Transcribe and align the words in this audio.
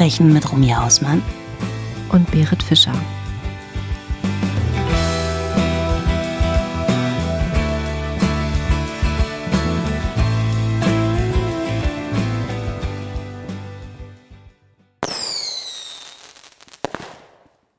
Verbrechen 0.00 0.32
mit 0.32 0.50
Romy 0.50 0.68
Hausmann 0.68 1.22
und 2.08 2.30
Berit 2.30 2.62
Fischer. 2.62 2.94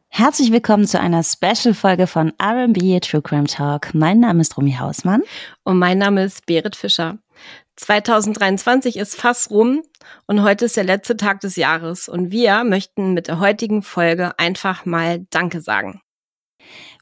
Herzlich 0.09 0.51
willkommen 0.51 0.85
zu 0.85 0.99
einer 0.99 1.23
Special-Folge 1.23 2.05
von 2.05 2.33
R&B 2.37 2.99
True 2.99 3.23
Crime 3.23 3.47
Talk. 3.47 3.95
Mein 3.95 4.19
Name 4.19 4.41
ist 4.41 4.55
Romy 4.57 4.73
Hausmann. 4.73 5.23
Und 5.63 5.79
mein 5.79 5.97
Name 5.97 6.25
ist 6.25 6.45
Berit 6.45 6.75
Fischer. 6.75 7.17
2023 7.81 8.95
ist 8.95 9.15
fast 9.15 9.49
rum 9.49 9.81
und 10.27 10.43
heute 10.43 10.65
ist 10.65 10.77
der 10.77 10.83
letzte 10.83 11.17
Tag 11.17 11.39
des 11.39 11.55
Jahres 11.55 12.07
und 12.07 12.31
wir 12.31 12.63
möchten 12.63 13.13
mit 13.13 13.27
der 13.27 13.39
heutigen 13.39 13.81
Folge 13.81 14.37
einfach 14.37 14.85
mal 14.85 15.25
Danke 15.31 15.61
sagen. 15.61 15.99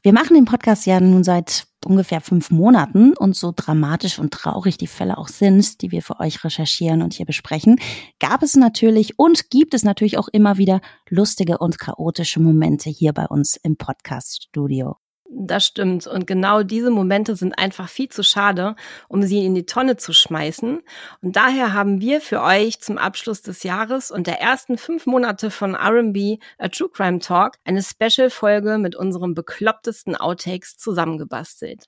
Wir 0.02 0.14
machen 0.14 0.34
den 0.34 0.46
Podcast 0.46 0.86
ja 0.86 0.98
nun 0.98 1.22
seit 1.22 1.66
ungefähr 1.84 2.22
fünf 2.22 2.50
Monaten 2.50 3.14
und 3.14 3.36
so 3.36 3.52
dramatisch 3.54 4.18
und 4.18 4.32
traurig 4.32 4.78
die 4.78 4.86
Fälle 4.86 5.18
auch 5.18 5.28
sind, 5.28 5.82
die 5.82 5.90
wir 5.90 6.00
für 6.00 6.18
euch 6.18 6.42
recherchieren 6.44 7.02
und 7.02 7.12
hier 7.12 7.26
besprechen, 7.26 7.78
gab 8.18 8.42
es 8.42 8.56
natürlich 8.56 9.18
und 9.18 9.50
gibt 9.50 9.74
es 9.74 9.82
natürlich 9.82 10.16
auch 10.16 10.28
immer 10.28 10.56
wieder 10.56 10.80
lustige 11.10 11.58
und 11.58 11.78
chaotische 11.78 12.40
Momente 12.40 12.88
hier 12.88 13.12
bei 13.12 13.26
uns 13.26 13.56
im 13.62 13.76
Podcast-Studio. 13.76 14.96
Das 15.32 15.64
stimmt. 15.64 16.08
Und 16.08 16.26
genau 16.26 16.64
diese 16.64 16.90
Momente 16.90 17.36
sind 17.36 17.56
einfach 17.56 17.88
viel 17.88 18.08
zu 18.08 18.24
schade, 18.24 18.74
um 19.08 19.22
sie 19.22 19.44
in 19.46 19.54
die 19.54 19.64
Tonne 19.64 19.96
zu 19.96 20.12
schmeißen. 20.12 20.80
Und 21.22 21.36
daher 21.36 21.72
haben 21.72 22.00
wir 22.00 22.20
für 22.20 22.42
euch 22.42 22.80
zum 22.80 22.98
Abschluss 22.98 23.40
des 23.40 23.62
Jahres 23.62 24.10
und 24.10 24.26
der 24.26 24.40
ersten 24.40 24.76
fünf 24.76 25.06
Monate 25.06 25.52
von 25.52 25.74
R&B 25.74 26.38
A 26.58 26.68
True 26.68 26.90
Crime 26.92 27.20
Talk 27.20 27.58
eine 27.64 27.80
Special-Folge 27.82 28.78
mit 28.78 28.96
unseren 28.96 29.34
beklopptesten 29.34 30.16
Outtakes 30.16 30.76
zusammengebastelt. 30.76 31.84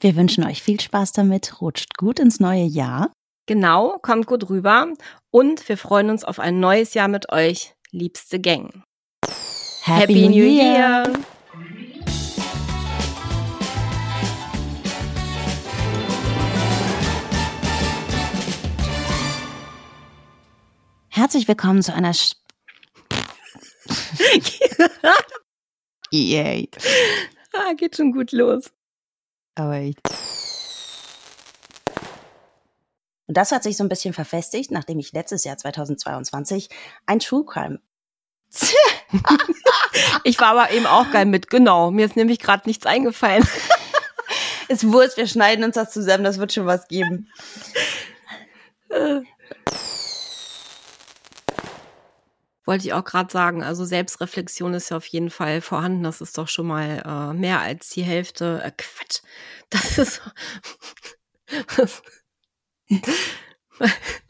Wir 0.00 0.16
wünschen 0.16 0.44
euch 0.44 0.60
viel 0.60 0.80
Spaß 0.80 1.12
damit, 1.12 1.60
rutscht 1.60 1.96
gut 1.96 2.18
ins 2.18 2.40
neue 2.40 2.64
Jahr. 2.64 3.12
Genau, 3.46 3.98
kommt 4.02 4.26
gut 4.26 4.50
rüber 4.50 4.88
und 5.30 5.68
wir 5.68 5.76
freuen 5.76 6.10
uns 6.10 6.24
auf 6.24 6.40
ein 6.40 6.58
neues 6.58 6.94
Jahr 6.94 7.08
mit 7.08 7.30
euch, 7.30 7.74
liebste 7.92 8.40
Gang. 8.40 8.82
Happy, 9.82 10.14
Happy 10.14 10.28
New 10.28 10.44
Year! 10.44 11.04
Year. 11.04 11.12
Herzlich 21.12 21.48
willkommen 21.48 21.82
zu 21.82 21.92
einer. 21.92 22.14
Sch 22.14 22.36
Yay. 26.12 26.70
Ah, 27.52 27.72
geht 27.76 27.96
schon 27.96 28.12
gut 28.12 28.30
los. 28.30 28.70
Aber 29.56 29.80
ich. 29.80 29.96
Und 33.26 33.36
das 33.36 33.50
hat 33.50 33.64
sich 33.64 33.76
so 33.76 33.82
ein 33.82 33.88
bisschen 33.88 34.14
verfestigt, 34.14 34.70
nachdem 34.70 35.00
ich 35.00 35.12
letztes 35.12 35.42
Jahr 35.42 35.56
2022 35.56 36.68
ein 37.06 37.18
True 37.18 37.44
Crime. 37.44 37.80
ich 40.22 40.38
war 40.38 40.50
aber 40.50 40.70
eben 40.70 40.86
auch 40.86 41.10
geil 41.10 41.26
mit, 41.26 41.50
genau. 41.50 41.90
Mir 41.90 42.06
ist 42.06 42.14
nämlich 42.14 42.38
gerade 42.38 42.68
nichts 42.68 42.86
eingefallen. 42.86 43.44
ist 44.68 44.92
Wurst, 44.92 45.16
wir 45.16 45.26
schneiden 45.26 45.64
uns 45.64 45.74
das 45.74 45.90
zusammen, 45.90 46.22
das 46.22 46.38
wird 46.38 46.52
schon 46.52 46.66
was 46.66 46.86
geben. 46.86 47.28
Wollte 52.70 52.86
ich 52.86 52.92
auch 52.92 53.02
gerade 53.02 53.32
sagen. 53.32 53.64
Also 53.64 53.84
Selbstreflexion 53.84 54.74
ist 54.74 54.90
ja 54.90 54.96
auf 54.96 55.06
jeden 55.06 55.30
Fall 55.30 55.60
vorhanden. 55.60 56.04
Das 56.04 56.20
ist 56.20 56.38
doch 56.38 56.46
schon 56.46 56.68
mal 56.68 57.02
äh, 57.04 57.34
mehr 57.36 57.58
als 57.58 57.90
die 57.90 58.04
Hälfte. 58.04 58.62
Äh, 58.64 58.70
Quatsch. 58.70 59.22
Das 59.70 59.98
ist. 59.98 60.22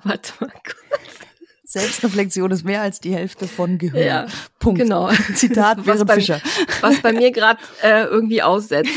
Warte 0.03 0.33
mal 0.41 0.49
kurz. 0.49 1.19
Selbstreflexion 1.65 2.51
ist 2.51 2.65
mehr 2.65 2.81
als 2.81 2.99
die 3.01 3.15
Hälfte 3.15 3.47
von 3.47 3.77
Gehör. 3.77 4.03
Ja, 4.03 4.27
Punkt. 4.59 4.81
Genau. 4.81 5.11
Zitat 5.35 5.87
was 5.87 6.03
bei, 6.07 6.15
Fischer. 6.15 6.41
Was 6.81 7.03
bei 7.03 7.13
mir 7.13 7.33
gerade 7.33 7.61
äh, 7.83 8.05
irgendwie 8.05 8.41
aussetzt. 8.41 8.91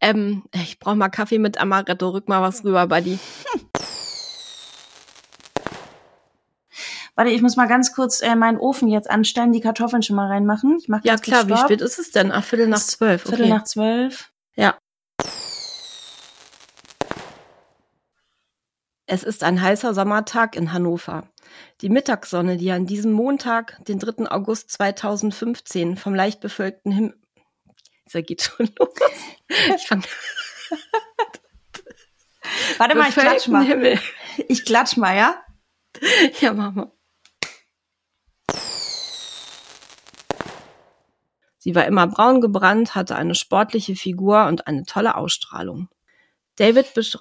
ähm, 0.00 0.44
ich 0.54 0.78
brauche 0.78 0.94
mal 0.94 1.08
Kaffee 1.08 1.40
mit 1.40 1.58
Amaretto. 1.58 2.10
Rück 2.10 2.28
mal 2.28 2.42
was 2.42 2.62
rüber, 2.62 2.86
Buddy. 2.86 3.18
Warte, 7.16 7.30
ich 7.30 7.42
muss 7.42 7.56
mal 7.56 7.68
ganz 7.68 7.94
kurz 7.94 8.20
äh, 8.22 8.34
meinen 8.34 8.58
Ofen 8.58 8.88
jetzt 8.88 9.08
anstellen, 9.08 9.52
die 9.52 9.60
Kartoffeln 9.60 10.02
schon 10.02 10.16
mal 10.16 10.26
reinmachen. 10.26 10.78
Ich 10.80 10.88
mach 10.88 11.04
ja 11.04 11.16
klar, 11.16 11.48
wie 11.48 11.56
spät 11.56 11.80
ist 11.80 11.98
es 11.98 12.10
denn? 12.10 12.32
Ach, 12.32 12.42
Viertel 12.42 12.66
nach 12.66 12.80
zwölf. 12.80 13.24
Okay. 13.24 13.36
Viertel 13.36 13.48
nach 13.50 13.64
zwölf. 13.64 14.32
Ja. 14.56 14.76
Es 19.06 19.22
ist 19.22 19.44
ein 19.44 19.60
heißer 19.60 19.94
Sommertag 19.94 20.56
in 20.56 20.72
Hannover. 20.72 21.28
Die 21.82 21.88
Mittagssonne, 21.88 22.56
die 22.56 22.72
an 22.72 22.86
diesem 22.86 23.12
Montag, 23.12 23.78
den 23.84 24.00
3. 24.00 24.28
August 24.30 24.72
2015, 24.72 25.96
vom 25.96 26.14
leicht 26.14 26.40
bevölkerten 26.40 26.90
Himmel. 26.90 27.14
Das 28.10 28.24
geht 28.26 28.42
schon 28.42 28.68
los. 28.78 28.88
Ich 29.76 29.86
fang 29.86 30.02
Warte 32.78 32.96
mal, 32.96 33.08
ich 33.08 33.14
klatsch 33.14 33.48
mal. 33.48 33.64
Himmel. 33.64 34.00
Ich 34.48 34.64
klatsch 34.64 34.96
mal, 34.96 35.16
ja? 35.16 35.44
Ja, 36.40 36.52
mach 36.52 36.72
mal. 36.72 36.93
Sie 41.64 41.74
war 41.74 41.86
immer 41.86 42.06
braun 42.06 42.42
gebrannt, 42.42 42.94
hatte 42.94 43.16
eine 43.16 43.34
sportliche 43.34 43.96
Figur 43.96 44.44
und 44.48 44.66
eine 44.66 44.84
tolle 44.84 45.16
Ausstrahlung. 45.16 45.88
David 46.56 46.92
besch... 46.92 47.16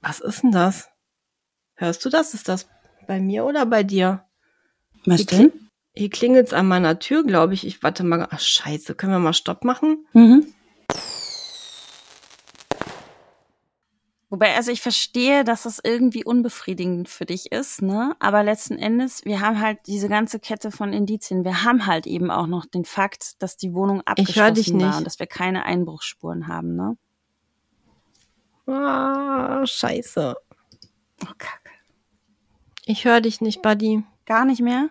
Was 0.00 0.20
ist 0.20 0.42
denn 0.42 0.50
das? 0.50 0.88
Hörst 1.74 2.02
du 2.02 2.08
das? 2.08 2.32
Ist 2.32 2.48
das 2.48 2.66
bei 3.06 3.20
mir 3.20 3.44
oder 3.44 3.66
bei 3.66 3.82
dir? 3.82 4.24
Was 5.04 5.26
denn? 5.26 5.52
Hier 5.94 6.08
klingelt's 6.08 6.54
an 6.54 6.66
meiner 6.66 6.98
Tür, 6.98 7.24
glaube 7.24 7.52
ich. 7.52 7.66
Ich 7.66 7.82
warte 7.82 8.04
mal. 8.04 8.26
Ach, 8.30 8.40
scheiße. 8.40 8.94
Können 8.94 9.12
wir 9.12 9.18
mal 9.18 9.34
Stopp 9.34 9.62
machen? 9.62 10.06
Mhm. 10.14 10.46
Wobei, 14.30 14.54
also 14.54 14.70
ich 14.70 14.80
verstehe, 14.80 15.42
dass 15.42 15.64
das 15.64 15.80
irgendwie 15.82 16.24
unbefriedigend 16.24 17.08
für 17.08 17.26
dich 17.26 17.50
ist, 17.50 17.82
ne? 17.82 18.14
Aber 18.20 18.44
letzten 18.44 18.78
Endes, 18.78 19.24
wir 19.24 19.40
haben 19.40 19.60
halt 19.60 19.80
diese 19.88 20.08
ganze 20.08 20.38
Kette 20.38 20.70
von 20.70 20.92
Indizien. 20.92 21.44
Wir 21.44 21.64
haben 21.64 21.84
halt 21.86 22.06
eben 22.06 22.30
auch 22.30 22.46
noch 22.46 22.64
den 22.64 22.84
Fakt, 22.84 23.42
dass 23.42 23.56
die 23.56 23.74
Wohnung 23.74 24.02
abgeschlossen 24.02 24.80
war 24.80 24.98
und 24.98 25.04
dass 25.04 25.18
wir 25.18 25.26
keine 25.26 25.64
Einbruchsspuren 25.64 26.46
haben, 26.46 26.76
ne? 26.76 26.96
Ah, 28.72 29.66
scheiße. 29.66 30.36
Oh, 31.24 31.32
Kacke. 31.36 31.70
Ich 32.86 33.04
höre 33.04 33.20
dich 33.20 33.40
nicht, 33.40 33.62
Buddy. 33.62 34.04
Gar 34.26 34.44
nicht 34.44 34.60
mehr? 34.60 34.90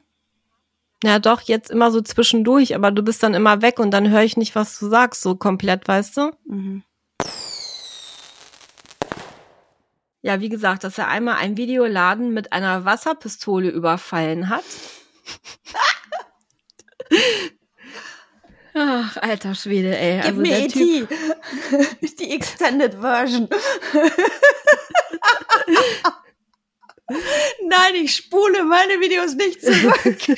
Ja, 1.01 1.17
doch, 1.17 1.39
jetzt 1.41 1.72
immer 1.72 1.91
so 1.91 2.01
zwischendurch, 2.01 2.75
aber 2.75 2.91
du 2.91 3.03
bist 3.03 3.23
dann 3.23 3.33
immer 3.33 3.61
weg 3.61 3.79
und 3.79 3.91
dann 3.91 4.09
höre 4.09 4.23
ich 4.23 4.35
nicht, 4.35 4.53
was 4.55 4.78
du 4.79 4.89
sagst, 4.89 5.22
so 5.22 5.35
komplett, 5.35 5.88
weißt 5.88 6.17
du? 6.17 6.31
Mhm. 6.45 6.83
Ja, 10.22 10.41
wie 10.41 10.50
gesagt, 10.50 10.84
dass 10.84 10.97
er 10.97 11.07
einmal 11.07 11.35
einen 11.38 11.56
Videoladen 11.56 12.34
mit 12.34 12.52
einer 12.52 12.84
Wasserpistole 12.84 13.69
überfallen 13.69 14.49
hat. 14.49 14.66
Ach, 18.73 19.17
alter 19.17 19.55
Schwede, 19.55 19.97
ey. 19.97 20.17
Gib 20.17 20.26
also 20.26 20.41
mir 20.41 20.58
ET. 20.58 20.72
Typ 20.72 21.09
Die 22.20 22.32
Extended 22.32 22.96
Version. 22.96 23.49
Nein, 27.66 27.96
ich 27.96 28.16
spule 28.16 28.64
meine 28.66 28.99
Videos 28.99 29.34
nicht 29.34 29.61
zurück. 29.61 30.38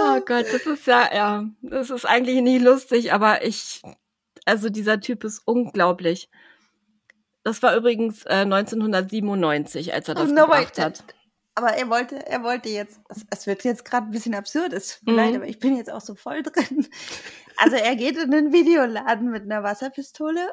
oh 0.00 0.20
Gott, 0.24 0.46
das 0.52 0.64
ist 0.66 0.86
ja, 0.86 1.14
ja, 1.14 1.44
das 1.60 1.90
ist 1.90 2.06
eigentlich 2.06 2.40
nicht 2.40 2.62
lustig, 2.62 3.12
aber 3.12 3.44
ich 3.44 3.82
also 4.44 4.68
dieser 4.68 5.00
Typ 5.00 5.24
ist 5.24 5.42
unglaublich. 5.44 6.28
Das 7.44 7.62
war 7.62 7.76
übrigens 7.76 8.24
äh, 8.26 8.44
1997, 8.44 9.92
als 9.92 10.08
er 10.08 10.14
das 10.14 10.30
no, 10.30 10.42
gebracht 10.42 10.78
hat. 10.78 11.04
Aber 11.54 11.68
er 11.74 11.88
wollte, 11.90 12.24
er 12.26 12.42
wollte 12.42 12.70
jetzt, 12.70 13.00
es 13.30 13.46
wird 13.46 13.64
jetzt 13.64 13.84
gerade 13.84 14.06
ein 14.06 14.10
bisschen 14.10 14.34
absurd, 14.34 14.72
es 14.72 14.98
tut 14.98 15.08
mir 15.08 15.12
mhm. 15.12 15.18
leid, 15.18 15.34
aber 15.36 15.46
ich 15.46 15.58
bin 15.58 15.76
jetzt 15.76 15.92
auch 15.92 16.00
so 16.00 16.14
voll 16.14 16.42
drin. 16.42 16.86
Also 17.58 17.76
er 17.76 17.94
geht 17.96 18.16
in 18.16 18.30
den 18.30 18.52
Videoladen 18.52 19.30
mit 19.30 19.42
einer 19.42 19.62
Wasserpistole. 19.62 20.52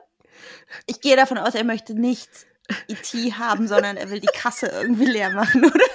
Ich 0.87 0.99
gehe 0.99 1.15
davon 1.15 1.37
aus, 1.37 1.55
er 1.55 1.63
möchte 1.63 1.93
nicht 1.93 2.29
IT 2.87 3.13
haben, 3.37 3.67
sondern 3.67 3.97
er 3.97 4.09
will 4.09 4.19
die 4.19 4.27
Kasse 4.27 4.67
irgendwie 4.67 5.05
leer 5.05 5.31
machen, 5.31 5.63
oder? 5.65 5.85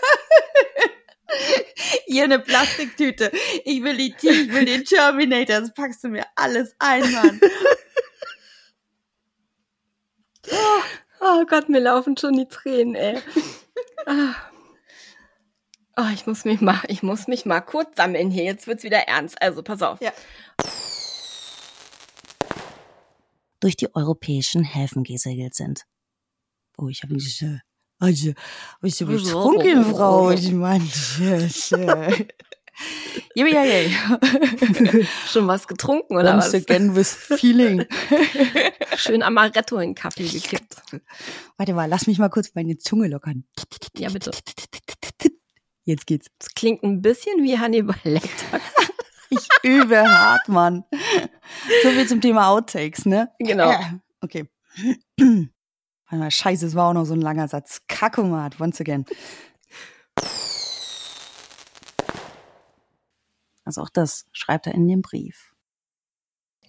Hier 2.14 2.22
eine 2.24 2.38
Plastiktüte. 2.38 3.32
Ich 3.64 3.82
will 3.82 3.96
die 3.96 4.12
T, 4.12 4.30
ich 4.30 4.52
will 4.52 4.64
den 4.64 4.84
Terminator. 4.84 5.62
Das 5.62 5.74
packst 5.74 6.04
du 6.04 6.08
mir 6.10 6.24
alles 6.36 6.72
ein, 6.78 7.10
Mann. 7.10 7.40
Oh, 10.48 10.82
Oh 11.20 11.44
Gott, 11.44 11.68
mir 11.68 11.80
laufen 11.80 12.16
schon 12.16 12.34
die 12.34 12.46
Tränen, 12.46 12.94
ey. 12.94 13.20
Ah. 14.06 14.36
Oh, 15.96 16.08
ich 16.14 16.24
muss 16.28 16.44
mich 16.44 16.60
mal, 16.60 16.82
ich 16.86 17.02
muss 17.02 17.26
mich 17.26 17.46
mal 17.46 17.60
kurz 17.60 17.96
sammeln 17.96 18.30
hier. 18.30 18.44
Jetzt 18.44 18.68
wird's 18.68 18.84
wieder 18.84 19.08
ernst. 19.08 19.42
Also, 19.42 19.64
pass 19.64 19.82
auf. 19.82 20.00
Ja. 20.00 20.12
Durch 23.58 23.76
die 23.76 23.92
europäischen 23.92 24.62
Häfen 24.62 25.02
gesegelt 25.02 25.56
sind. 25.56 25.84
Oh, 26.78 26.86
ich 26.86 27.02
habe 27.02 27.14
nicht, 27.14 27.44
also, 27.98 28.32
bist 28.80 29.00
du 29.00 29.06
betrunken, 29.06 29.84
Frau? 29.84 30.30
Ich 30.30 30.52
meine, 30.52 30.84
ja, 33.34 33.46
ja, 33.46 33.64
ja. 33.64 34.20
Schon 35.26 35.46
was 35.46 35.68
getrunken 35.68 36.16
oder 36.16 36.34
Once 36.34 36.52
was? 36.52 36.54
again 36.54 36.94
with 36.94 37.08
feeling. 37.08 37.86
Schön 38.96 39.22
Amaretto 39.22 39.76
in 39.78 39.90
den 39.90 39.94
Kaffee 39.94 40.26
gekippt. 40.26 40.76
Warte 41.56 41.72
mal, 41.74 41.88
lass 41.88 42.06
mich 42.06 42.18
mal 42.18 42.30
kurz 42.30 42.54
meine 42.54 42.76
Zunge 42.78 43.08
lockern. 43.08 43.44
Ja, 43.96 44.10
bitte. 44.10 44.32
Jetzt 45.84 46.06
geht's. 46.06 46.28
Das 46.38 46.54
klingt 46.54 46.82
ein 46.82 47.02
bisschen 47.02 47.42
wie 47.42 47.58
Hannibal 47.58 47.96
Lecter. 48.04 48.60
Ich 49.30 49.48
übe 49.62 50.02
hart, 50.02 50.48
Mann. 50.48 50.84
So 51.82 51.90
viel 51.90 52.06
zum 52.08 52.20
Thema 52.20 52.48
Outtakes, 52.48 53.06
ne? 53.06 53.30
Genau. 53.38 53.72
Okay. 54.20 54.48
Warte 56.06 56.16
mal, 56.22 56.30
scheiße, 56.30 56.66
es 56.66 56.74
war 56.74 56.90
auch 56.90 56.94
noch 56.94 57.06
so 57.06 57.14
ein 57.14 57.20
langer 57.20 57.48
Satz. 57.48 57.82
Kackomat, 57.88 58.60
once 58.60 58.80
again. 58.80 59.04
Also 63.64 63.80
auch 63.80 63.88
das 63.88 64.26
schreibt 64.32 64.66
er 64.66 64.74
in 64.74 64.86
dem 64.86 65.02
Brief. 65.02 65.54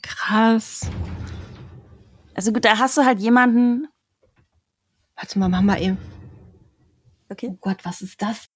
Krass. 0.01 0.89
Also 2.33 2.51
gut, 2.53 2.65
da 2.65 2.77
hast 2.77 2.97
du 2.97 3.05
halt 3.05 3.19
jemanden. 3.19 3.87
Warte 5.15 5.39
mal, 5.39 5.49
mach 5.49 5.61
mal 5.61 5.81
eben. 5.81 5.97
Okay. 7.29 7.49
Oh 7.51 7.57
Gott, 7.59 7.83
was 7.83 8.01
ist 8.01 8.21
das? 8.21 8.47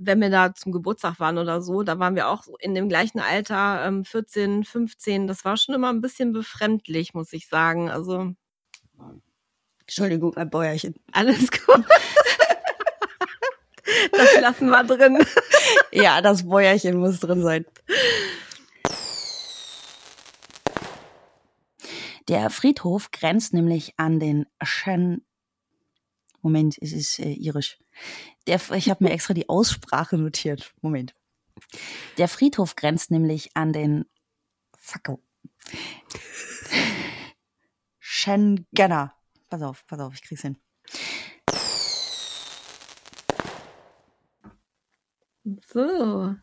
Wenn 0.00 0.20
wir 0.20 0.30
da 0.30 0.54
zum 0.54 0.72
Geburtstag 0.72 1.18
waren 1.18 1.38
oder 1.38 1.60
so, 1.60 1.82
da 1.82 1.98
waren 1.98 2.14
wir 2.14 2.28
auch 2.28 2.46
in 2.60 2.74
dem 2.74 2.88
gleichen 2.88 3.20
Alter, 3.20 3.84
ähm, 3.84 4.04
14, 4.04 4.64
15. 4.64 5.26
Das 5.26 5.44
war 5.44 5.56
schon 5.56 5.74
immer 5.74 5.90
ein 5.90 6.00
bisschen 6.00 6.32
befremdlich, 6.32 7.14
muss 7.14 7.32
ich 7.32 7.48
sagen. 7.48 7.90
Also 7.90 8.32
Entschuldigung, 9.80 10.32
mein 10.36 10.50
Bäuerchen. 10.50 10.94
alles 11.12 11.50
gut. 11.66 11.84
das 14.12 14.40
lassen 14.40 14.68
wir 14.68 14.84
drin. 14.84 15.18
Ja, 15.90 16.20
das 16.20 16.46
Bäuerchen 16.46 16.98
muss 16.98 17.20
drin 17.20 17.42
sein. 17.42 17.64
Der 22.28 22.50
Friedhof 22.50 23.10
grenzt 23.10 23.54
nämlich 23.54 23.94
an 23.96 24.20
den 24.20 24.46
Shen. 24.62 25.24
Moment, 26.40 26.76
es 26.80 26.92
ist 26.92 27.18
äh, 27.18 27.32
irisch. 27.32 27.78
Der, 28.46 28.60
ich 28.74 28.90
habe 28.90 29.04
mir 29.04 29.10
extra 29.10 29.34
die 29.34 29.48
Aussprache 29.48 30.16
notiert. 30.16 30.74
Moment. 30.80 31.14
Der 32.16 32.28
Friedhof 32.28 32.76
grenzt 32.76 33.10
nämlich 33.10 33.56
an 33.56 33.72
den 33.72 34.04
Fucko. 34.76 35.22
Schengenner. 37.98 39.14
Pass 39.48 39.62
auf, 39.62 39.86
pass 39.86 40.00
auf, 40.00 40.14
ich 40.14 40.22
krieg's 40.22 40.42
hin. 40.42 40.56
So. 45.66 46.34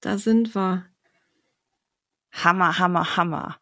Da 0.00 0.18
sind 0.18 0.54
wir. 0.54 0.86
Hammer, 2.32 2.78
Hammer, 2.78 3.16
Hammer. 3.16 3.60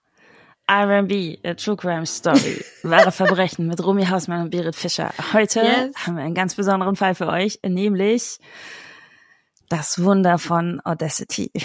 R&B, 0.67 1.39
a 1.45 1.55
True 1.55 1.77
Crime 1.77 2.07
Story. 2.07 2.65
Wahre 2.83 3.13
Verbrechen 3.13 3.67
mit 3.67 3.85
Romy 3.85 4.07
Hausmann 4.07 4.43
und 4.43 4.51
Berit 4.51 4.75
Fischer. 4.75 5.13
Heute 5.33 5.61
Yes. 5.61 5.95
haben 6.07 6.17
wir 6.17 6.25
einen 6.25 6.35
ganz 6.35 6.55
besonderen 6.55 6.97
Fall 6.97 7.15
für 7.15 7.29
euch, 7.29 7.59
nämlich 7.67 8.39
das 9.69 10.03
Wunder 10.03 10.39
von 10.39 10.81
Audacity. 10.85 11.51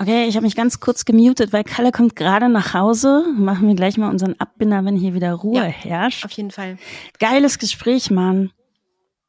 Okay, 0.00 0.26
ich 0.28 0.36
habe 0.36 0.44
mich 0.46 0.54
ganz 0.54 0.78
kurz 0.78 1.04
gemutet, 1.04 1.52
weil 1.52 1.64
Kalle 1.64 1.90
kommt 1.90 2.14
gerade 2.14 2.48
nach 2.48 2.72
Hause. 2.72 3.24
Machen 3.36 3.66
wir 3.66 3.74
gleich 3.74 3.96
mal 3.98 4.10
unseren 4.10 4.38
Abbinder, 4.38 4.84
wenn 4.84 4.94
hier 4.94 5.12
wieder 5.12 5.32
Ruhe 5.32 5.56
Ja. 5.56 5.62
herrscht. 5.64 6.24
Auf 6.24 6.30
jeden 6.32 6.52
Fall. 6.52 6.78
Geiles 7.18 7.58
Gespräch, 7.58 8.10
Mann. 8.10 8.52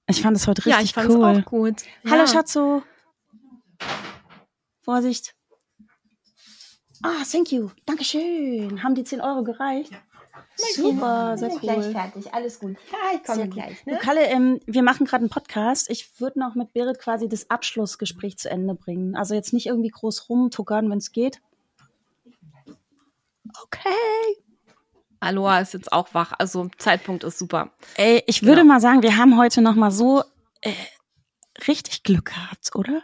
Ich 0.08 0.22
fand 0.22 0.38
es 0.38 0.48
heute 0.48 0.66
richtig 0.66 0.74
ja, 0.80 0.84
ich 0.84 0.94
fand 0.94 1.10
cool. 1.10 1.32
es 1.32 1.40
auch 1.40 1.46
gut. 1.46 1.76
Hallo 2.06 2.22
ja. 2.22 2.28
Schatzo. 2.28 2.84
Vorsicht. 4.89 5.36
Ah, 7.03 7.24
thank 7.31 7.51
you. 7.51 7.69
Dankeschön. 7.86 8.81
Haben 8.81 8.95
die 8.95 9.03
10 9.03 9.21
Euro 9.21 9.44
gereicht? 9.44 9.91
Super, 10.56 11.38
sehr 11.38 11.51
cool. 11.62 11.91
fertig. 11.91 12.33
Alles 12.33 12.59
gut. 12.59 12.75
Ja, 12.91 13.19
ich 13.19 13.27
Sehr 13.27 13.47
gut. 13.47 13.63
Du, 13.86 13.97
Kalle, 14.00 14.25
ähm, 14.25 14.59
wir 14.65 14.81
machen 14.81 15.06
gerade 15.06 15.21
einen 15.21 15.30
Podcast. 15.30 15.91
Ich 15.91 16.19
würde 16.19 16.39
noch 16.39 16.56
mit 16.56 16.74
Berit 16.74 16.97
quasi 16.97 17.30
das 17.30 17.51
Abschlussgespräch 17.51 18.39
zu 18.39 18.50
Ende 18.50 18.74
bringen. 18.74 19.15
Also 19.15 19.36
jetzt 19.36 19.53
nicht 19.53 19.68
irgendwie 19.68 19.89
groß 19.89 20.27
rumtuckern, 20.27 20.89
wenn 20.89 20.97
es 20.97 21.12
geht. 21.12 21.39
Okay. 23.62 24.41
Aloha 25.19 25.59
ist 25.59 25.75
jetzt 25.75 25.94
auch 25.94 26.15
wach. 26.15 26.33
Also 26.39 26.68
Zeitpunkt 26.80 27.24
ist 27.24 27.38
super. 27.38 27.69
Ey, 27.94 28.24
ich 28.25 28.41
würde 28.41 28.62
Genau. 28.62 28.74
mal 28.74 28.81
sagen, 28.81 29.03
wir 29.03 29.18
haben 29.18 29.38
heute 29.38 29.62
noch 29.62 29.75
mal 29.75 29.91
so 29.91 30.24
äh, 30.62 30.74
richtig 31.68 32.01
Glück 32.01 32.25
gehabt, 32.25 32.71
oder? 32.74 33.03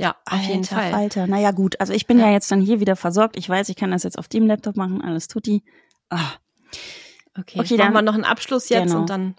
Ja, 0.00 0.16
auf 0.24 0.40
jeden 0.42 0.60
Alter 0.60 0.76
Fall. 0.76 0.90
Falter. 0.92 1.26
Naja, 1.26 1.50
gut. 1.50 1.78
Also 1.78 1.92
ich 1.92 2.06
bin 2.06 2.18
ja. 2.18 2.30
jetzt 2.30 2.50
dann 2.50 2.60
hier 2.62 2.80
wieder 2.80 2.96
versorgt. 2.96 3.36
Ich 3.36 3.46
weiß, 3.48 3.68
ich 3.68 3.76
kann 3.76 3.90
das 3.90 4.02
jetzt 4.02 4.18
auf 4.18 4.28
dem 4.28 4.46
Laptop 4.46 4.76
machen. 4.76 5.02
Alles 5.02 5.28
tutti. 5.28 5.62
Ah, 6.08 6.32
Okay, 7.38 7.60
Okay, 7.60 7.76
machen 7.76 7.78
dann- 7.78 7.92
wir 7.92 8.02
noch 8.02 8.14
einen 8.14 8.24
Abschluss 8.24 8.68
jetzt 8.70 8.88
Genau. 8.88 9.00
und 9.00 9.10
dann. 9.10 9.36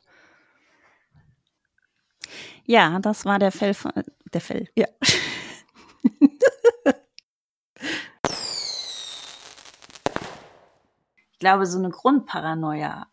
ja, 2.65 2.99
das 2.99 3.25
war 3.25 3.37
der 3.39 3.51
Fell 3.51 3.73
von, 3.73 3.91
der 4.33 4.41
Fell. 4.41 4.69
Ja. 4.75 4.85
ich 11.33 11.39
glaube, 11.39 11.65
so 11.65 11.77
eine 11.79 11.89
Grundparanoia, 11.89 13.07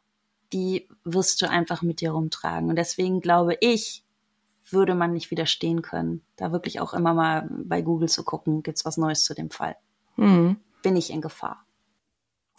die 0.52 0.88
wirst 1.04 1.40
du 1.42 1.48
einfach 1.48 1.82
mit 1.82 2.00
dir 2.00 2.12
rumtragen. 2.12 2.68
Und 2.70 2.76
deswegen 2.76 3.20
glaube 3.20 3.56
ich, 3.60 4.04
würde 4.72 4.94
man 4.94 5.12
nicht 5.12 5.30
widerstehen 5.30 5.82
können, 5.82 6.22
da 6.36 6.52
wirklich 6.52 6.80
auch 6.80 6.94
immer 6.94 7.14
mal 7.14 7.48
bei 7.50 7.82
Google 7.82 8.08
zu 8.08 8.24
gucken, 8.24 8.62
gibt's 8.62 8.84
was 8.84 8.96
Neues 8.96 9.24
zu 9.24 9.34
dem 9.34 9.50
Fall. 9.50 9.76
Hm. 10.16 10.56
Bin 10.82 10.96
ich 10.96 11.10
in 11.10 11.20
Gefahr? 11.20 11.64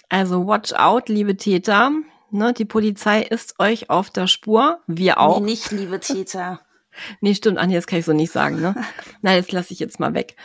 Also 0.09 0.47
watch 0.47 0.73
out, 0.73 1.07
liebe 1.09 1.37
Täter. 1.37 1.91
Ne, 2.31 2.53
die 2.53 2.65
Polizei 2.65 3.21
ist 3.23 3.59
euch 3.59 3.89
auf 3.89 4.09
der 4.09 4.27
Spur. 4.27 4.79
Wir 4.87 5.19
auch. 5.19 5.39
Nee, 5.39 5.45
Nee, 5.45 5.51
nicht, 5.51 5.71
liebe 5.71 5.99
Täter. 5.99 6.61
stimmt, 7.31 7.57
Anja, 7.57 7.77
das 7.77 7.87
kann 7.87 7.99
ich 7.99 8.05
so 8.05 8.13
nicht 8.13 8.31
sagen. 8.31 8.61
Ne? 8.61 8.75
Nein, 9.21 9.41
das 9.41 9.51
lasse 9.51 9.73
ich 9.73 9.79
jetzt 9.79 9.99
mal 9.99 10.13
weg. 10.13 10.35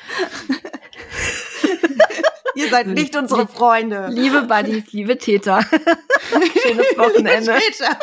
Ihr 2.54 2.68
seid 2.68 2.86
nicht 2.86 3.16
unsere 3.16 3.46
Freunde. 3.46 4.08
Liebe 4.10 4.42
Buddies, 4.42 4.92
liebe 4.92 5.18
Täter. 5.18 5.60
Schönes 6.62 6.86
Wochenende. 6.96 7.54
Später. 7.60 7.98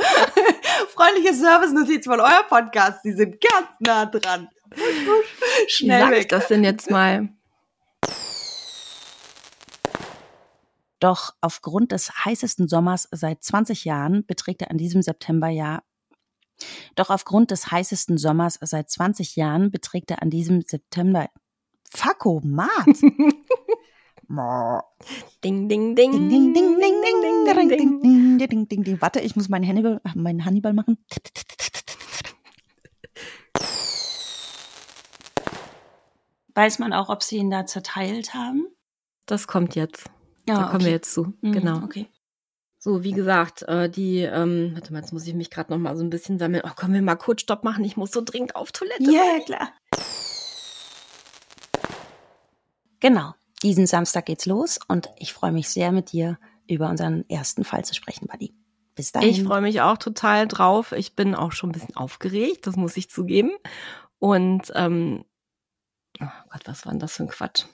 Freundliche 0.90 1.34
Service-Notiz 1.34 2.06
von 2.06 2.20
euer 2.20 2.44
Podcast. 2.48 3.04
Die 3.06 3.14
sind 3.14 3.42
ganz 3.42 3.68
nah 3.80 4.06
dran. 4.06 4.50
Wie 4.74 5.70
Schnell 5.70 6.02
sag 6.02 6.12
ich 6.12 6.18
weg. 6.20 6.30
das 6.30 6.48
denn 6.48 6.64
jetzt 6.64 6.90
mal? 6.90 7.30
Doch 11.00 11.34
aufgrund 11.42 11.92
des 11.92 12.12
heißesten 12.26 12.68
Sommers 12.68 13.08
seit 13.12 13.44
20 13.44 13.86
Jahren 13.86 14.26
beträgt 14.26 14.62
er 14.62 14.72
an 14.72 14.78
diesem 14.78 15.02
Septemberjahr 15.02 15.84
doch 16.96 17.10
aufgrund 17.10 17.52
des 17.52 17.72
heißesten 17.72 18.18
Sommers 18.18 18.60
seit 18.62 18.90
20 18.90 19.36
Jahren 19.36 19.72
beträgt 19.72 20.12
er 20.12 20.22
an 20.22 20.30
diesem 20.30 20.62
September 20.62 21.30
Fakomat. 21.90 22.70
Ding, 25.44 25.68
ding, 25.68 25.96
ding. 25.96 26.12
Ding, 26.30 26.30
ding, 26.30 26.54
ding, 26.54 26.80
ding, 26.80 27.02
ding, 27.02 27.22
ding, 27.22 27.46
ding, 27.46 27.68
ding, 27.68 28.02
ding, 28.02 28.38
ding, 28.38 28.68
ding, 28.68 28.84
ding. 28.84 29.02
Warte, 29.02 29.20
ich 29.20 29.36
muss 29.36 29.50
meinen 29.50 29.68
Hannibal, 29.68 30.00
meinen 30.16 30.46
Hannibal 30.46 30.74
machen. 30.74 30.98
Weiß 36.54 36.80
man 36.80 36.94
auch, 36.94 37.10
ob 37.10 37.24
sie 37.24 37.38
ihn 37.38 37.50
da 37.50 37.66
zerteilt 37.66 38.34
haben? 38.34 38.68
Das 39.26 39.48
kommt 39.48 39.76
jetzt. 39.76 40.10
Ja, 40.48 40.58
da 40.60 40.64
kommen 40.68 40.84
wir 40.86 40.92
jetzt 40.92 41.14
zu. 41.14 41.34
Mhm, 41.42 41.52
Genau. 41.52 41.84
Okay. 41.84 42.08
So, 42.78 43.04
wie 43.04 43.12
gesagt, 43.12 43.62
äh, 43.64 43.90
die, 43.90 44.20
ähm, 44.22 44.72
warte 44.74 44.92
mal, 44.92 45.00
jetzt 45.00 45.14
muss 45.14 45.28
ich 45.28 45.36
mich 45.36 45.52
gerade 45.52 45.72
noch 45.72 45.78
mal 45.78 45.96
so 45.96 46.04
ein 46.04 46.10
bisschen 46.10 46.40
sammeln. 46.40 46.64
Oh, 46.66 46.74
können 46.76 46.96
wir 46.96 47.02
mal 47.04 47.16
kurz 47.16 47.42
Stopp 47.42 47.64
machen? 47.64 47.84
Ich 47.86 47.96
muss 47.96 48.12
so 48.12 48.22
dringend 48.22 48.56
auf 48.56 48.72
Toilette. 48.72 49.04
Ja, 49.04 49.40
klar. 49.46 49.70
Genau. 53.00 53.36
Diesen 53.64 53.86
Samstag 53.86 54.26
geht's 54.26 54.46
los 54.46 54.80
und 54.88 55.10
ich 55.18 55.34
freue 55.34 55.52
mich 55.52 55.70
sehr 55.70 55.92
mit 55.92 56.12
dir 56.12 56.40
über 56.68 56.90
unseren 56.90 57.30
ersten 57.30 57.64
Fall 57.64 57.86
zu 57.86 57.94
sprechen, 57.94 58.28
Buddy. 58.28 58.56
Bis 58.96 59.12
dahin. 59.12 59.30
Ich 59.30 59.44
freue 59.44 59.62
mich 59.62 59.82
auch 59.82 59.98
total 59.98 60.48
drauf. 60.48 60.92
Ich 60.94 61.16
bin 61.16 61.36
auch 61.36 61.52
schon 61.52 61.70
ein 61.70 61.74
bisschen 61.74 61.96
aufgeregt, 61.96 62.66
das 62.68 62.76
muss 62.76 62.98
ich 62.98 63.10
zugeben. 63.10 63.52
Und 64.20 64.72
ähm, 64.76 65.26
oh 66.20 66.26
Gott, 66.50 66.62
was 66.66 66.86
war 66.86 66.92
denn 66.92 67.00
das 67.00 67.14
für 67.14 67.24
ein 67.24 67.30
Quatsch? 67.30 67.66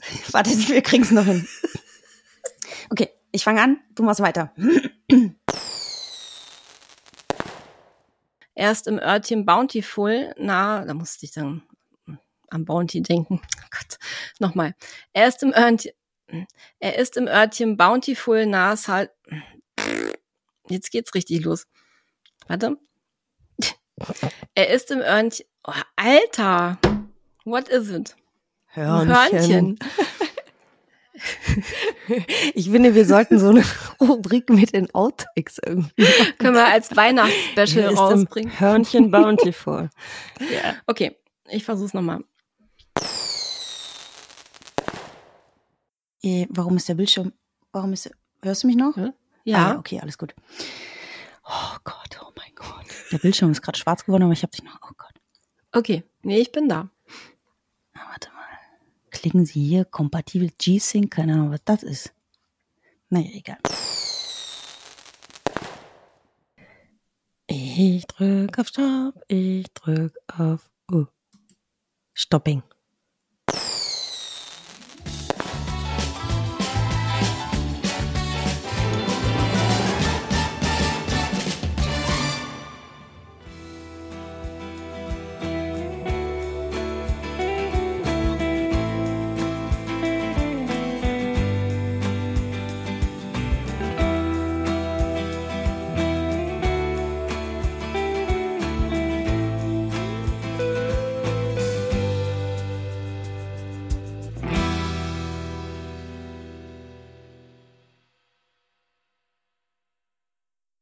Warte, 0.32 0.50
wir 0.50 0.82
kriegen 0.82 1.04
es 1.04 1.10
noch 1.12 1.24
hin. 1.24 1.46
Okay, 2.90 3.10
ich 3.30 3.44
fange 3.44 3.62
an, 3.62 3.80
du 3.94 4.02
machst 4.02 4.20
weiter. 4.20 4.52
Erst 8.54 8.86
im 8.86 8.98
Örtchen 8.98 9.46
Bountiful, 9.46 10.34
na, 10.38 10.84
da 10.84 10.92
musste 10.92 11.24
ich 11.24 11.32
dann 11.32 11.62
am 12.52 12.64
Bounty 12.64 13.02
denken. 13.02 13.40
Oh 13.58 13.68
Gott, 13.70 13.98
nochmal. 14.38 14.74
Er 15.12 15.28
ist 15.28 15.42
im 15.42 15.52
Örtchen, 15.54 15.92
er 16.78 16.98
ist 16.98 17.16
im 17.16 17.26
Örtchen 17.26 17.76
Bountiful 17.76 18.46
nahe 18.46 18.76
Sal 18.76 19.10
Jetzt 20.68 20.90
geht's 20.90 21.14
richtig 21.14 21.44
los. 21.44 21.66
Warte. 22.48 22.76
Er 24.54 24.70
ist 24.70 24.90
im 24.90 25.00
Örtchen. 25.00 25.46
Oh, 25.64 25.72
Alter! 25.96 26.78
What 27.44 27.68
is 27.68 27.88
it? 27.90 28.16
Hörnchen. 28.66 29.14
Hörnchen. 29.14 29.78
Ich 32.54 32.70
finde, 32.70 32.94
wir 32.94 33.04
sollten 33.04 33.38
so 33.38 33.50
eine 33.50 33.64
Rubrik 34.00 34.48
mit 34.50 34.72
den 34.72 34.92
Outtakes 34.94 35.58
irgendwie. 35.64 36.06
Können 36.38 36.54
wir 36.54 36.66
als 36.66 36.96
Weihnachtsspecial 36.96 37.94
rausbringen. 37.94 38.58
Hörnchen 38.58 39.10
Bountiful. 39.10 39.90
Ja. 40.40 40.76
Okay, 40.86 41.16
ich 41.48 41.64
versuch's 41.64 41.94
nochmal. 41.94 42.24
Eh, 46.22 46.46
warum 46.50 46.76
ist 46.76 46.88
der 46.88 46.94
Bildschirm? 46.94 47.32
Warum 47.72 47.92
ist 47.92 48.10
hörst 48.42 48.62
du 48.62 48.66
mich 48.68 48.76
noch? 48.76 48.96
Ja. 49.44 49.72
Ah, 49.72 49.78
okay, 49.78 50.00
alles 50.00 50.18
gut. 50.18 50.34
Oh 51.44 51.76
Gott, 51.84 52.20
oh 52.22 52.32
mein 52.36 52.54
Gott. 52.54 52.86
Der 53.10 53.18
Bildschirm 53.18 53.50
ist 53.50 53.62
gerade 53.62 53.78
schwarz 53.78 54.04
geworden, 54.04 54.22
aber 54.24 54.32
ich 54.32 54.42
habe 54.42 54.52
dich 54.52 54.62
noch. 54.62 54.78
Oh 54.82 54.94
Gott. 54.96 55.14
Okay, 55.72 56.04
nee, 56.22 56.38
ich 56.38 56.52
bin 56.52 56.68
da. 56.68 56.88
Na, 57.92 58.00
warte 58.08 58.30
mal. 58.30 58.42
Klicken 59.10 59.44
Sie 59.44 59.66
hier 59.66 59.84
kompatibel 59.84 60.50
G-Sync, 60.58 61.10
keine 61.12 61.34
Ahnung, 61.34 61.50
was 61.50 61.64
das 61.64 61.82
ist. 61.82 62.14
Naja, 63.08 63.30
egal. 63.32 63.58
Ich 67.46 68.06
drück 68.06 68.58
auf 68.58 68.68
Stopp, 68.68 69.22
ich 69.28 69.66
drück 69.74 70.16
auf 70.28 70.70
uh. 70.90 71.06
Stopping. 72.14 72.62